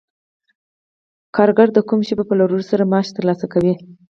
[1.35, 3.73] کارګر د کوم شي په پلورلو سره معاش ترلاسه کوي